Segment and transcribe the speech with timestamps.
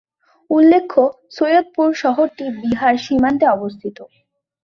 [0.49, 1.01] উল্লেখ্য
[1.29, 3.97] সৈয়দপুর শহরটি বিহার সীমান্তে অবস্থিত।